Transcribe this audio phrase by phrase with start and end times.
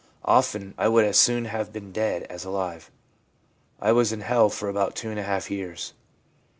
[0.25, 2.89] Often I would as soon have been dead as alive.
[3.79, 5.93] I was in hell for about two and a half years.'